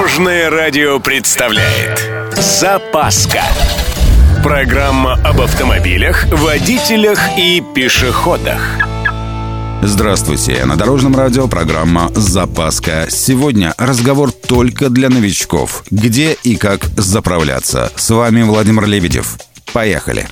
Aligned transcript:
Дорожное 0.00 0.48
радио 0.48 0.98
представляет 0.98 2.08
Запаска 2.34 3.42
Программа 4.42 5.12
об 5.22 5.42
автомобилях, 5.42 6.24
водителях 6.32 7.20
и 7.36 7.62
пешеходах 7.74 8.78
Здравствуйте, 9.82 10.64
на 10.64 10.76
Дорожном 10.76 11.14
радио 11.14 11.48
программа 11.48 12.10
«Запаска». 12.14 13.08
Сегодня 13.10 13.74
разговор 13.76 14.32
только 14.32 14.88
для 14.88 15.10
новичков. 15.10 15.84
Где 15.90 16.32
и 16.44 16.56
как 16.56 16.86
заправляться. 16.96 17.92
С 17.94 18.08
вами 18.08 18.40
Владимир 18.40 18.86
Лебедев. 18.86 19.36
Поехали. 19.74 20.26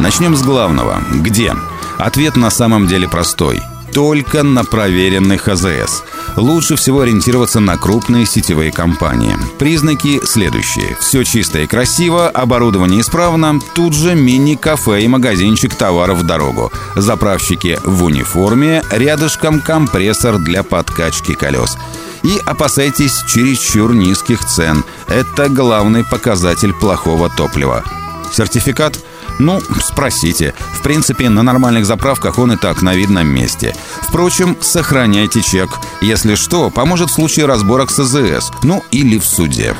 Начнем 0.00 0.34
с 0.34 0.42
главного. 0.42 1.00
Где? 1.12 1.54
Ответ 1.96 2.34
на 2.34 2.50
самом 2.50 2.88
деле 2.88 3.08
простой– 3.08 3.60
только 3.94 4.42
на 4.42 4.64
проверенных 4.64 5.46
АЗС. 5.46 6.02
Лучше 6.36 6.74
всего 6.74 7.02
ориентироваться 7.02 7.60
на 7.60 7.76
крупные 7.76 8.26
сетевые 8.26 8.72
компании. 8.72 9.36
Признаки 9.56 10.20
следующие. 10.26 10.96
Все 10.98 11.22
чисто 11.22 11.60
и 11.60 11.66
красиво, 11.66 12.28
оборудование 12.28 13.00
исправно, 13.00 13.60
тут 13.74 13.94
же 13.94 14.16
мини-кафе 14.16 15.02
и 15.02 15.08
магазинчик 15.08 15.76
товаров 15.76 16.18
в 16.18 16.26
дорогу. 16.26 16.72
Заправщики 16.96 17.78
в 17.84 18.02
униформе, 18.02 18.82
рядышком 18.90 19.60
компрессор 19.60 20.38
для 20.38 20.64
подкачки 20.64 21.34
колес. 21.34 21.78
И 22.24 22.40
опасайтесь 22.44 23.22
чересчур 23.28 23.94
низких 23.94 24.44
цен. 24.44 24.82
Это 25.06 25.48
главный 25.48 26.04
показатель 26.04 26.72
плохого 26.72 27.30
топлива. 27.30 27.84
Сертификат– 28.32 28.98
ну, 29.38 29.60
спросите. 29.80 30.54
В 30.72 30.82
принципе, 30.82 31.28
на 31.28 31.42
нормальных 31.42 31.86
заправках 31.86 32.38
он 32.38 32.52
и 32.52 32.56
так 32.56 32.82
на 32.82 32.94
видном 32.94 33.26
месте. 33.26 33.74
Впрочем, 34.02 34.56
сохраняйте 34.60 35.42
чек. 35.42 35.70
Если 36.00 36.34
что, 36.34 36.70
поможет 36.70 37.10
в 37.10 37.14
случае 37.14 37.46
разборок 37.46 37.90
с 37.90 37.98
АЗС. 37.98 38.52
Ну, 38.62 38.82
или 38.90 39.18
в 39.18 39.24
суде. 39.24 39.74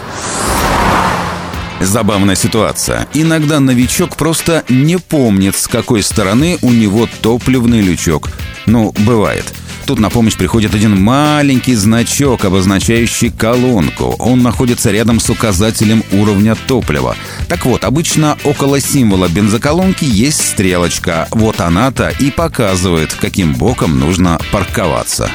Забавная 1.80 2.34
ситуация. 2.34 3.06
Иногда 3.14 3.60
новичок 3.60 4.16
просто 4.16 4.64
не 4.68 4.98
помнит, 4.98 5.56
с 5.56 5.68
какой 5.68 6.02
стороны 6.02 6.58
у 6.62 6.70
него 6.70 7.08
топливный 7.20 7.80
лючок. 7.80 8.30
Ну, 8.66 8.94
бывает. 9.00 9.44
Тут 9.86 9.98
на 9.98 10.08
помощь 10.08 10.36
приходит 10.36 10.74
один 10.74 10.98
маленький 10.98 11.74
значок, 11.74 12.46
обозначающий 12.46 13.30
колонку. 13.30 14.16
Он 14.18 14.42
находится 14.42 14.90
рядом 14.90 15.20
с 15.20 15.28
указателем 15.28 16.02
уровня 16.12 16.56
топлива. 16.66 17.16
Так 17.48 17.66
вот, 17.66 17.84
обычно 17.84 18.36
около 18.44 18.80
символа 18.80 19.28
бензоколонки 19.28 20.04
есть 20.04 20.44
стрелочка. 20.44 21.28
Вот 21.30 21.60
она-то 21.60 22.08
и 22.18 22.30
показывает, 22.30 23.12
каким 23.14 23.54
боком 23.54 23.98
нужно 23.98 24.38
парковаться. 24.52 25.30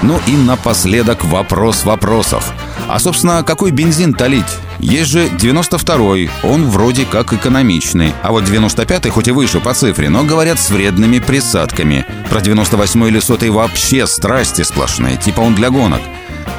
Ну 0.00 0.20
и 0.26 0.36
напоследок 0.36 1.24
вопрос 1.24 1.84
вопросов. 1.84 2.52
А, 2.88 2.98
собственно, 3.00 3.42
какой 3.42 3.72
бензин-то 3.72 4.26
лить? 4.26 4.46
Есть 4.78 5.10
же 5.10 5.26
92-й, 5.26 6.30
он 6.44 6.70
вроде 6.70 7.04
как 7.04 7.32
экономичный. 7.32 8.14
А 8.22 8.30
вот 8.30 8.44
95-й 8.44 9.10
хоть 9.10 9.26
и 9.26 9.32
выше 9.32 9.58
по 9.58 9.74
цифре, 9.74 10.08
но 10.08 10.22
говорят 10.22 10.60
с 10.60 10.70
вредными 10.70 11.18
присадками. 11.18 12.06
Про 12.30 12.38
98-й 12.38 13.08
или 13.08 13.20
100-й 13.20 13.50
вообще 13.50 14.06
страсти 14.06 14.62
сплошные, 14.62 15.16
типа 15.16 15.40
он 15.40 15.56
для 15.56 15.70
гонок. 15.70 16.00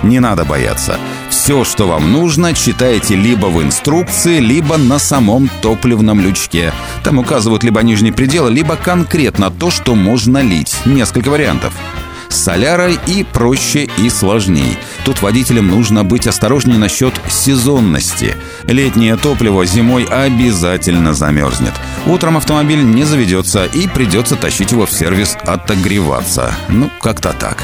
Не 0.04 0.20
надо 0.20 0.46
бояться. 0.46 0.98
Все, 1.30 1.64
что 1.64 1.88
вам 1.88 2.12
нужно, 2.12 2.54
читайте 2.54 3.16
либо 3.16 3.48
в 3.48 3.62
инструкции, 3.62 4.40
либо 4.40 4.78
на 4.78 5.00
самом 5.00 5.50
топливном 5.62 6.20
лючке. 6.22 6.74
Там 7.04 7.18
указывают 7.18 7.64
либо 7.64 7.82
нижний 7.82 8.12
предел, 8.12 8.48
либо 8.48 8.76
конкретно 8.76 9.52
то, 9.52 9.72
что 9.72 9.96
можно 9.96 10.42
лить. 10.42 10.76
Несколько 10.86 11.30
вариантов 11.30 11.74
с 12.30 12.36
солярой 12.36 12.98
и 13.08 13.24
проще 13.24 13.90
и 13.98 14.10
сложней. 14.10 14.78
Тут 15.04 15.22
водителям 15.22 15.68
нужно 15.68 16.04
быть 16.04 16.28
осторожнее 16.28 16.78
насчет 16.78 17.14
сезонности. 17.30 18.36
Летнее 18.64 19.18
топливо 19.18 19.66
зимой 19.66 20.06
обязательно 20.06 21.14
замерзнет. 21.14 21.74
Утром 22.06 22.38
автомобиль 22.38 22.84
не 22.84 23.04
заведется 23.04 23.66
и 23.66 23.88
придется 23.88 24.36
тащить 24.36 24.72
его 24.72 24.86
в 24.86 24.92
сервис 24.92 25.36
отогреваться. 25.46 26.54
Ну, 26.70 26.90
как-то 27.02 27.34
так. 27.34 27.64